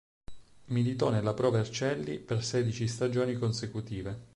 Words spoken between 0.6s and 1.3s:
Militò